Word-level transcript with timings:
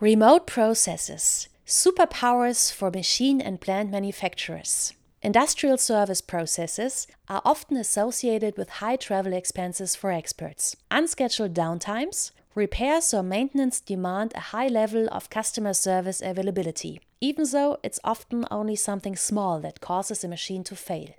Remote 0.00 0.46
processes, 0.46 1.50
superpowers 1.66 2.72
for 2.72 2.90
machine 2.90 3.38
and 3.38 3.60
plant 3.60 3.90
manufacturers. 3.90 4.94
Industrial 5.20 5.76
service 5.76 6.22
processes 6.22 7.06
are 7.28 7.42
often 7.44 7.76
associated 7.76 8.56
with 8.56 8.80
high 8.80 8.96
travel 8.96 9.34
expenses 9.34 9.94
for 9.94 10.10
experts. 10.10 10.74
Unscheduled 10.90 11.52
downtimes, 11.52 12.30
repairs 12.54 13.12
or 13.12 13.22
maintenance 13.22 13.78
demand 13.78 14.32
a 14.34 14.40
high 14.56 14.68
level 14.68 15.06
of 15.12 15.28
customer 15.28 15.74
service 15.74 16.22
availability, 16.22 17.02
even 17.20 17.44
though 17.52 17.76
it's 17.82 18.00
often 18.02 18.46
only 18.50 18.76
something 18.76 19.16
small 19.16 19.60
that 19.60 19.82
causes 19.82 20.24
a 20.24 20.28
machine 20.28 20.64
to 20.64 20.74
fail. 20.74 21.10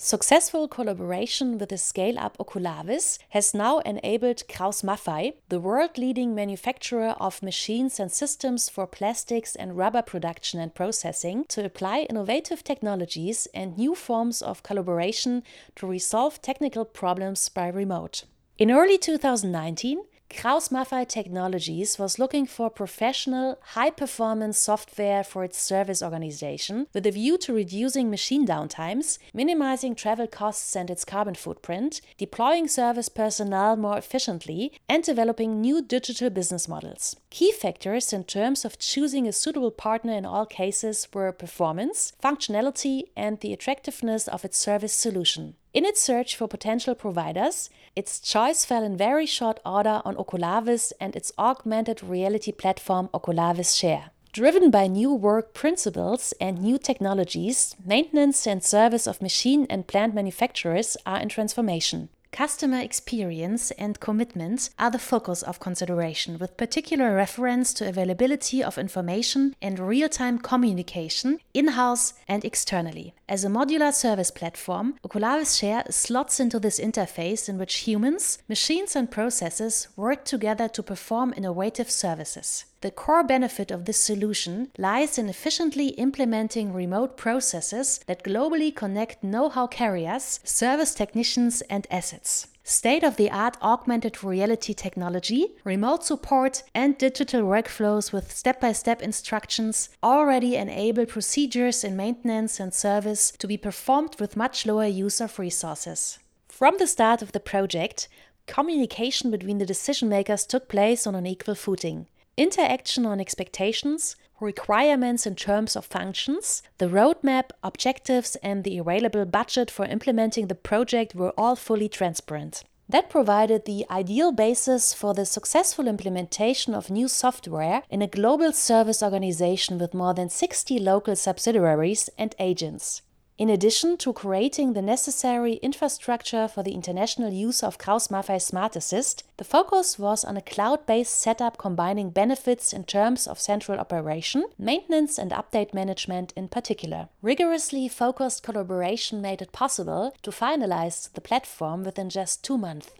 Successful 0.00 0.68
collaboration 0.68 1.58
with 1.58 1.70
the 1.70 1.76
scale 1.76 2.20
up 2.20 2.38
Oculavis 2.38 3.18
has 3.30 3.52
now 3.52 3.80
enabled 3.80 4.46
Krauss 4.46 4.82
Maffei, 4.82 5.32
the 5.48 5.58
world 5.58 5.98
leading 5.98 6.36
manufacturer 6.36 7.16
of 7.18 7.42
machines 7.42 7.98
and 7.98 8.12
systems 8.12 8.68
for 8.68 8.86
plastics 8.86 9.56
and 9.56 9.76
rubber 9.76 10.02
production 10.02 10.60
and 10.60 10.72
processing, 10.72 11.46
to 11.48 11.64
apply 11.64 12.06
innovative 12.08 12.62
technologies 12.62 13.48
and 13.52 13.76
new 13.76 13.96
forms 13.96 14.40
of 14.40 14.62
collaboration 14.62 15.42
to 15.74 15.88
resolve 15.88 16.40
technical 16.40 16.84
problems 16.84 17.48
by 17.48 17.66
remote. 17.66 18.22
In 18.56 18.70
early 18.70 18.98
2019, 18.98 20.02
Krauss 20.30 20.68
Maffei 20.68 21.08
Technologies 21.08 21.98
was 21.98 22.18
looking 22.18 22.46
for 22.46 22.68
professional, 22.68 23.58
high 23.72 23.90
performance 23.90 24.58
software 24.58 25.24
for 25.24 25.42
its 25.42 25.58
service 25.58 26.02
organization 26.02 26.86
with 26.92 27.06
a 27.06 27.10
view 27.10 27.38
to 27.38 27.54
reducing 27.54 28.10
machine 28.10 28.46
downtimes, 28.46 29.18
minimizing 29.32 29.94
travel 29.94 30.26
costs 30.26 30.76
and 30.76 30.90
its 30.90 31.04
carbon 31.04 31.34
footprint, 31.34 32.02
deploying 32.18 32.68
service 32.68 33.08
personnel 33.08 33.74
more 33.76 33.96
efficiently, 33.96 34.72
and 34.88 35.02
developing 35.02 35.60
new 35.60 35.80
digital 35.80 36.28
business 36.28 36.68
models. 36.68 37.16
Key 37.30 37.50
factors 37.50 38.12
in 38.12 38.24
terms 38.24 38.64
of 38.64 38.78
choosing 38.78 39.26
a 39.26 39.32
suitable 39.32 39.70
partner 39.70 40.12
in 40.12 40.26
all 40.26 40.46
cases 40.46 41.08
were 41.14 41.32
performance, 41.32 42.12
functionality, 42.22 43.04
and 43.16 43.40
the 43.40 43.54
attractiveness 43.54 44.28
of 44.28 44.44
its 44.44 44.58
service 44.58 44.92
solution. 44.92 45.54
In 45.78 45.84
its 45.84 46.00
search 46.00 46.34
for 46.34 46.48
potential 46.48 46.96
providers, 46.96 47.70
its 47.94 48.18
choice 48.18 48.64
fell 48.64 48.82
in 48.82 48.96
very 48.96 49.26
short 49.26 49.60
order 49.64 50.02
on 50.04 50.16
Oculavis 50.16 50.92
and 51.00 51.14
its 51.14 51.30
augmented 51.38 52.02
reality 52.02 52.50
platform 52.50 53.08
Oculavis 53.14 53.78
Share. 53.78 54.10
Driven 54.32 54.72
by 54.72 54.88
new 54.88 55.14
work 55.14 55.54
principles 55.54 56.34
and 56.40 56.60
new 56.60 56.78
technologies, 56.78 57.76
maintenance 57.86 58.44
and 58.44 58.64
service 58.64 59.06
of 59.06 59.22
machine 59.22 59.68
and 59.70 59.86
plant 59.86 60.16
manufacturers 60.16 60.96
are 61.06 61.20
in 61.20 61.28
transformation. 61.28 62.08
Customer 62.32 62.78
experience 62.78 63.70
and 63.72 63.98
commitment 64.00 64.70
are 64.78 64.90
the 64.90 64.98
focus 64.98 65.42
of 65.42 65.60
consideration, 65.60 66.38
with 66.38 66.56
particular 66.56 67.14
reference 67.14 67.72
to 67.74 67.88
availability 67.88 68.62
of 68.62 68.78
information 68.78 69.56
and 69.60 69.78
real 69.78 70.08
time 70.08 70.38
communication 70.38 71.40
in 71.52 71.68
house 71.68 72.14
and 72.28 72.44
externally. 72.44 73.14
As 73.28 73.44
a 73.44 73.48
modular 73.48 73.92
service 73.92 74.30
platform, 74.30 74.94
Oculavis 75.02 75.58
Share 75.58 75.84
slots 75.90 76.38
into 76.38 76.58
this 76.60 76.78
interface 76.78 77.48
in 77.48 77.58
which 77.58 77.78
humans, 77.78 78.38
machines, 78.48 78.94
and 78.94 79.10
processes 79.10 79.88
work 79.96 80.24
together 80.24 80.68
to 80.68 80.82
perform 80.82 81.34
innovative 81.36 81.90
services. 81.90 82.66
The 82.80 82.92
core 82.92 83.24
benefit 83.24 83.72
of 83.72 83.86
this 83.86 83.98
solution 83.98 84.70
lies 84.78 85.18
in 85.18 85.28
efficiently 85.28 85.88
implementing 85.88 86.72
remote 86.72 87.16
processes 87.16 87.98
that 88.06 88.22
globally 88.22 88.72
connect 88.72 89.24
know 89.24 89.48
how 89.48 89.66
carriers, 89.66 90.38
service 90.44 90.94
technicians, 90.94 91.60
and 91.62 91.88
assets. 91.90 92.46
State 92.62 93.02
of 93.02 93.16
the 93.16 93.32
art 93.32 93.56
augmented 93.60 94.22
reality 94.22 94.74
technology, 94.74 95.56
remote 95.64 96.04
support, 96.04 96.62
and 96.72 96.96
digital 96.98 97.42
workflows 97.42 98.12
with 98.12 98.30
step 98.30 98.60
by 98.60 98.70
step 98.70 99.02
instructions 99.02 99.88
already 100.00 100.54
enable 100.54 101.04
procedures 101.04 101.82
in 101.82 101.96
maintenance 101.96 102.60
and 102.60 102.72
service 102.72 103.32
to 103.38 103.48
be 103.48 103.56
performed 103.56 104.14
with 104.20 104.36
much 104.36 104.66
lower 104.66 104.86
use 104.86 105.20
of 105.20 105.40
resources. 105.40 106.20
From 106.48 106.76
the 106.78 106.86
start 106.86 107.22
of 107.22 107.32
the 107.32 107.40
project, 107.40 108.06
communication 108.46 109.32
between 109.32 109.58
the 109.58 109.66
decision 109.66 110.08
makers 110.08 110.46
took 110.46 110.68
place 110.68 111.08
on 111.08 111.16
an 111.16 111.26
equal 111.26 111.56
footing 111.56 112.06
interaction 112.38 113.04
on 113.04 113.20
expectations, 113.20 114.16
requirements 114.40 115.26
in 115.26 115.34
terms 115.34 115.74
of 115.74 115.84
functions, 115.84 116.62
the 116.78 116.86
roadmap, 116.86 117.50
objectives, 117.62 118.36
and 118.36 118.64
the 118.64 118.78
available 118.78 119.24
budget 119.24 119.70
for 119.70 119.84
implementing 119.84 120.46
the 120.46 120.54
project 120.54 121.14
were 121.14 121.34
all 121.36 121.56
fully 121.56 121.88
transparent. 121.88 122.62
That 122.88 123.10
provided 123.10 123.66
the 123.66 123.84
ideal 123.90 124.32
basis 124.32 124.94
for 124.94 125.12
the 125.12 125.26
successful 125.26 125.86
implementation 125.86 126.74
of 126.74 126.88
new 126.88 127.06
software 127.06 127.82
in 127.90 128.00
a 128.00 128.06
global 128.06 128.52
service 128.52 129.02
organization 129.02 129.78
with 129.78 129.92
more 129.92 130.14
than 130.14 130.30
60 130.30 130.78
local 130.78 131.14
subsidiaries 131.14 132.08
and 132.16 132.34
agents. 132.38 133.02
In 133.38 133.50
addition 133.50 133.96
to 133.98 134.12
creating 134.12 134.72
the 134.72 134.82
necessary 134.82 135.60
infrastructure 135.62 136.48
for 136.48 136.64
the 136.64 136.72
international 136.72 137.32
use 137.32 137.62
of 137.62 137.78
Krauss 137.78 138.08
Maffei 138.08 138.42
Smart 138.42 138.74
Assist, 138.74 139.22
the 139.36 139.44
focus 139.44 139.96
was 139.96 140.24
on 140.24 140.36
a 140.36 140.42
cloud 140.42 140.86
based 140.86 141.14
setup 141.14 141.56
combining 141.56 142.10
benefits 142.10 142.72
in 142.72 142.82
terms 142.82 143.28
of 143.28 143.38
central 143.38 143.78
operation, 143.78 144.44
maintenance, 144.58 145.18
and 145.18 145.30
update 145.30 145.72
management 145.72 146.32
in 146.34 146.48
particular. 146.48 147.10
Rigorously 147.22 147.86
focused 147.86 148.42
collaboration 148.42 149.22
made 149.22 149.40
it 149.40 149.52
possible 149.52 150.16
to 150.22 150.32
finalize 150.32 151.12
the 151.12 151.20
platform 151.20 151.84
within 151.84 152.10
just 152.10 152.42
two 152.42 152.58
months. 152.58 152.90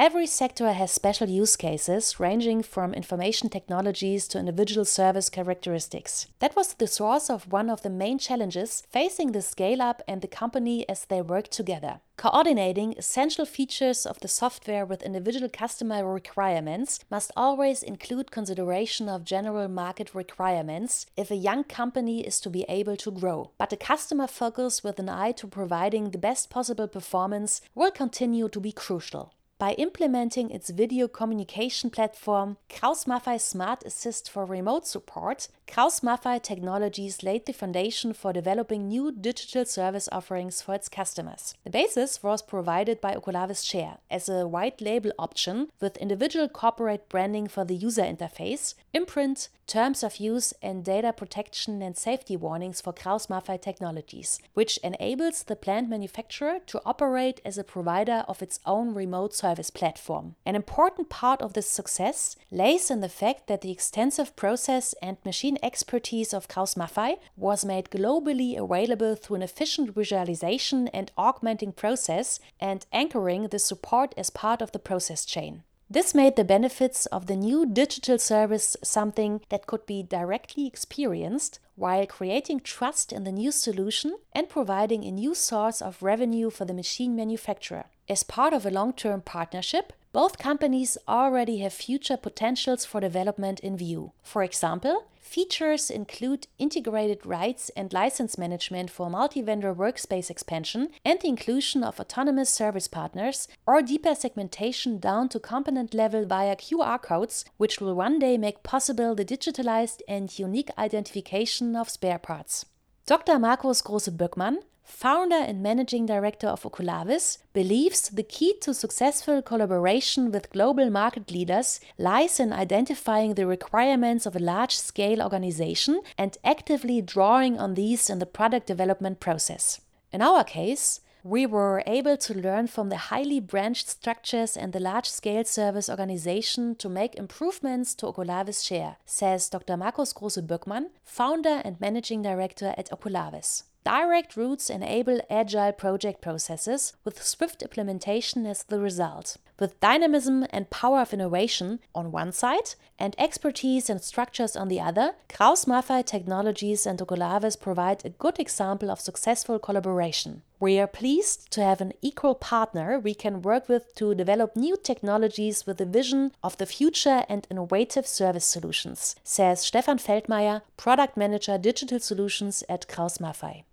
Every 0.00 0.26
sector 0.26 0.74
has 0.74 0.92
special 0.92 1.28
use 1.28 1.56
cases 1.56 2.20
ranging 2.20 2.62
from 2.62 2.94
information 2.94 3.48
technologies 3.48 4.28
to 4.28 4.38
individual 4.38 4.84
service 4.84 5.28
characteristics. 5.28 6.28
That 6.38 6.54
was 6.54 6.74
the 6.74 6.86
source 6.86 7.28
of 7.28 7.50
one 7.50 7.68
of 7.68 7.82
the 7.82 7.90
main 7.90 8.20
challenges 8.20 8.84
facing 8.92 9.32
the 9.32 9.42
scale 9.42 9.82
up 9.82 10.00
and 10.06 10.22
the 10.22 10.28
company 10.28 10.88
as 10.88 11.04
they 11.06 11.20
worked 11.20 11.50
together. 11.50 11.98
Coordinating 12.16 12.94
essential 12.96 13.44
features 13.44 14.06
of 14.06 14.20
the 14.20 14.28
software 14.28 14.86
with 14.86 15.02
individual 15.02 15.48
customer 15.48 16.06
requirements 16.06 17.00
must 17.10 17.32
always 17.36 17.82
include 17.82 18.30
consideration 18.30 19.08
of 19.08 19.24
general 19.24 19.66
market 19.66 20.14
requirements 20.14 21.06
if 21.16 21.32
a 21.32 21.36
young 21.36 21.64
company 21.64 22.24
is 22.24 22.38
to 22.40 22.50
be 22.50 22.64
able 22.68 22.96
to 22.98 23.10
grow. 23.10 23.50
But 23.58 23.72
a 23.72 23.76
customer 23.76 24.28
focus 24.28 24.84
with 24.84 25.00
an 25.00 25.08
eye 25.08 25.32
to 25.32 25.48
providing 25.48 26.10
the 26.10 26.18
best 26.18 26.50
possible 26.50 26.86
performance 26.86 27.60
will 27.74 27.90
continue 27.90 28.48
to 28.48 28.60
be 28.60 28.70
crucial. 28.70 29.32
By 29.58 29.72
implementing 29.72 30.52
its 30.52 30.70
video 30.70 31.08
communication 31.08 31.90
platform, 31.90 32.58
Krauss 32.70 33.06
Maffei 33.06 33.40
Smart 33.40 33.82
Assist 33.84 34.30
for 34.30 34.44
remote 34.44 34.86
support, 34.86 35.48
Krauss 35.66 35.98
Maffei 35.98 36.40
Technologies 36.40 37.24
laid 37.24 37.44
the 37.44 37.52
foundation 37.52 38.12
for 38.12 38.32
developing 38.32 38.86
new 38.86 39.10
digital 39.10 39.64
service 39.64 40.08
offerings 40.12 40.62
for 40.62 40.76
its 40.76 40.88
customers. 40.88 41.54
The 41.64 41.70
basis 41.70 42.22
was 42.22 42.40
provided 42.40 43.00
by 43.00 43.16
Oculavis 43.16 43.68
Share 43.68 43.98
as 44.08 44.28
a 44.28 44.46
white 44.46 44.80
label 44.80 45.10
option 45.18 45.70
with 45.80 45.96
individual 45.96 46.48
corporate 46.48 47.08
branding 47.08 47.48
for 47.48 47.64
the 47.64 47.74
user 47.74 48.02
interface, 48.02 48.74
imprint, 48.94 49.48
terms 49.66 50.02
of 50.04 50.16
use, 50.16 50.54
and 50.62 50.84
data 50.84 51.12
protection 51.12 51.82
and 51.82 51.96
safety 51.96 52.36
warnings 52.36 52.80
for 52.80 52.92
Krauss 52.92 53.26
Maffei 53.26 53.60
Technologies, 53.60 54.38
which 54.54 54.78
enables 54.78 55.42
the 55.42 55.56
plant 55.56 55.90
manufacturer 55.90 56.60
to 56.66 56.80
operate 56.86 57.40
as 57.44 57.58
a 57.58 57.64
provider 57.64 58.24
of 58.28 58.40
its 58.40 58.60
own 58.64 58.94
remote 58.94 59.34
service 59.34 59.47
platform. 59.74 60.34
An 60.44 60.54
important 60.54 61.08
part 61.08 61.42
of 61.42 61.52
this 61.52 61.68
success 61.68 62.36
lays 62.50 62.90
in 62.90 63.00
the 63.00 63.08
fact 63.08 63.46
that 63.46 63.60
the 63.60 63.70
extensive 63.70 64.36
process 64.36 64.94
and 65.00 65.16
machine 65.24 65.58
expertise 65.62 66.34
of 66.34 66.48
Krauss 66.48 66.74
Maffei 66.74 67.18
was 67.36 67.64
made 67.64 67.90
globally 67.90 68.58
available 68.58 69.14
through 69.14 69.36
an 69.36 69.42
efficient 69.42 69.94
visualization 69.94 70.88
and 70.88 71.12
augmenting 71.16 71.72
process 71.72 72.40
and 72.60 72.86
anchoring 72.92 73.48
the 73.48 73.58
support 73.58 74.14
as 74.16 74.30
part 74.30 74.60
of 74.60 74.72
the 74.72 74.78
process 74.78 75.24
chain. 75.24 75.62
This 75.90 76.14
made 76.14 76.36
the 76.36 76.44
benefits 76.44 77.06
of 77.06 77.26
the 77.26 77.36
new 77.36 77.64
digital 77.64 78.18
service 78.18 78.76
something 78.84 79.40
that 79.48 79.66
could 79.66 79.86
be 79.86 80.02
directly 80.02 80.66
experienced 80.66 81.60
while 81.76 82.06
creating 82.06 82.60
trust 82.60 83.10
in 83.10 83.24
the 83.24 83.32
new 83.32 83.50
solution 83.50 84.18
and 84.34 84.50
providing 84.50 85.04
a 85.04 85.10
new 85.10 85.34
source 85.34 85.80
of 85.80 86.02
revenue 86.02 86.50
for 86.50 86.66
the 86.66 86.74
machine 86.74 87.16
manufacturer. 87.16 87.86
As 88.06 88.22
part 88.22 88.52
of 88.52 88.66
a 88.66 88.70
long 88.70 88.92
term 88.92 89.22
partnership, 89.22 89.94
both 90.12 90.36
companies 90.36 90.98
already 91.08 91.58
have 91.58 91.72
future 91.72 92.18
potentials 92.18 92.84
for 92.84 93.00
development 93.00 93.60
in 93.60 93.74
view. 93.74 94.12
For 94.22 94.42
example, 94.42 95.06
Features 95.28 95.90
include 95.90 96.46
integrated 96.58 97.26
rights 97.26 97.70
and 97.76 97.92
license 97.92 98.38
management 98.38 98.90
for 98.90 99.10
multi 99.10 99.42
vendor 99.42 99.74
workspace 99.74 100.30
expansion 100.30 100.88
and 101.04 101.20
the 101.20 101.28
inclusion 101.28 101.84
of 101.84 102.00
autonomous 102.00 102.48
service 102.48 102.88
partners, 102.88 103.46
or 103.66 103.82
deeper 103.82 104.14
segmentation 104.14 104.98
down 104.98 105.28
to 105.28 105.38
component 105.38 105.92
level 105.92 106.24
via 106.24 106.56
QR 106.56 107.00
codes, 107.02 107.44
which 107.58 107.78
will 107.78 107.94
one 107.94 108.18
day 108.18 108.38
make 108.38 108.62
possible 108.62 109.14
the 109.14 109.22
digitalized 109.22 110.00
and 110.08 110.38
unique 110.38 110.70
identification 110.78 111.76
of 111.76 111.90
spare 111.90 112.18
parts. 112.18 112.64
Dr. 113.04 113.38
Markus 113.38 113.82
Große-Böckmann, 113.82 114.62
founder 114.88 115.36
and 115.36 115.62
managing 115.62 116.06
director 116.06 116.48
of 116.48 116.62
Oculavis, 116.62 117.38
believes 117.52 118.08
the 118.08 118.22
key 118.22 118.54
to 118.62 118.72
successful 118.72 119.42
collaboration 119.42 120.32
with 120.32 120.50
global 120.50 120.90
market 120.90 121.30
leaders 121.30 121.78
lies 121.98 122.40
in 122.40 122.52
identifying 122.52 123.34
the 123.34 123.46
requirements 123.46 124.24
of 124.24 124.34
a 124.34 124.40
large 124.40 124.76
scale 124.76 125.22
organization 125.22 126.00
and 126.16 126.38
actively 126.42 127.02
drawing 127.02 127.58
on 127.58 127.74
these 127.74 128.08
in 128.08 128.18
the 128.18 128.26
product 128.26 128.66
development 128.66 129.20
process. 129.20 129.80
In 130.10 130.22
our 130.22 130.42
case, 130.42 131.00
we 131.22 131.44
were 131.44 131.82
able 131.86 132.16
to 132.16 132.32
learn 132.32 132.66
from 132.66 132.88
the 132.88 132.96
highly 132.96 133.40
branched 133.40 133.88
structures 133.88 134.56
and 134.56 134.72
the 134.72 134.80
large 134.80 135.08
scale 135.08 135.44
service 135.44 135.90
organization 135.90 136.74
to 136.76 136.88
make 136.88 137.14
improvements 137.16 137.94
to 137.96 138.06
Oculavis 138.06 138.66
share, 138.66 138.96
says 139.04 139.50
Dr. 139.50 139.76
Markus 139.76 140.14
Große 140.14 140.46
Böckmann, 140.46 140.86
founder 141.04 141.60
and 141.64 141.78
managing 141.80 142.22
director 142.22 142.74
at 142.78 142.90
Oculavis. 142.90 143.64
Direct 143.84 144.36
routes 144.36 144.68
enable 144.68 145.20
agile 145.30 145.72
project 145.72 146.20
processes 146.20 146.92
with 147.04 147.22
swift 147.22 147.62
implementation 147.62 148.44
as 148.46 148.64
the 148.64 148.80
result. 148.80 149.36
With 149.58 149.80
dynamism 149.80 150.46
and 150.50 150.70
power 150.70 151.00
of 151.00 151.12
innovation 151.12 151.80
on 151.92 152.12
one 152.12 152.30
side 152.30 152.74
and 152.96 153.16
expertise 153.18 153.90
and 153.90 154.00
structures 154.00 154.54
on 154.54 154.68
the 154.68 154.80
other, 154.80 155.14
Krauss 155.28 155.64
Maffei 155.64 156.06
Technologies 156.06 156.86
and 156.86 157.00
Oculavis 157.00 157.58
provide 157.58 158.04
a 158.04 158.10
good 158.10 158.38
example 158.38 158.88
of 158.88 159.00
successful 159.00 159.58
collaboration. 159.58 160.42
We 160.60 160.78
are 160.78 160.86
pleased 160.86 161.50
to 161.52 161.62
have 161.62 161.80
an 161.80 161.92
equal 162.02 162.36
partner 162.36 163.00
we 163.00 163.14
can 163.14 163.42
work 163.42 163.68
with 163.68 163.94
to 163.96 164.14
develop 164.14 164.54
new 164.54 164.76
technologies 164.76 165.66
with 165.66 165.80
a 165.80 165.84
vision 165.84 166.32
of 166.42 166.56
the 166.58 166.66
future 166.66 167.24
and 167.28 167.46
innovative 167.50 168.06
service 168.06 168.46
solutions, 168.46 169.16
says 169.24 169.60
Stefan 169.60 169.98
Feldmeier, 169.98 170.62
Product 170.76 171.16
Manager 171.16 171.58
Digital 171.58 171.98
Solutions 171.98 172.62
at 172.68 172.86
Krauss 172.86 173.18
Maffei. 173.18 173.64